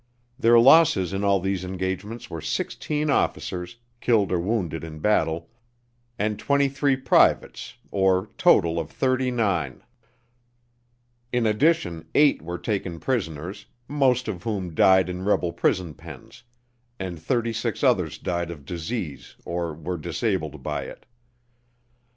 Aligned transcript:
Their 0.39 0.59
losses 0.59 1.13
in 1.13 1.23
all 1.23 1.39
these 1.39 1.63
engagements 1.63 2.27
were 2.27 2.41
sixteen 2.41 3.11
officers, 3.11 3.77
killed 3.99 4.31
or 4.31 4.39
wounded 4.39 4.83
in 4.83 4.97
battle, 4.97 5.51
and 6.17 6.39
twenty 6.39 6.67
three 6.69 6.95
privates, 6.97 7.75
or 7.91 8.27
total 8.35 8.79
of 8.79 8.89
thirty 8.89 9.29
nine. 9.29 9.83
In 11.31 11.45
addition, 11.45 12.07
eight 12.15 12.41
were 12.41 12.57
taken 12.57 12.99
prisoners, 12.99 13.67
most 13.87 14.27
of 14.27 14.41
whom 14.41 14.73
died 14.73 15.07
in 15.07 15.23
rebel 15.23 15.53
prison 15.53 15.93
pens; 15.93 16.41
and 16.99 17.19
thirty 17.21 17.53
six 17.53 17.83
others 17.83 18.17
died 18.17 18.49
of 18.49 18.65
disease 18.65 19.35
or 19.45 19.71
were 19.71 19.99
disabled 19.99 20.63
by 20.63 20.85
it. 20.85 21.05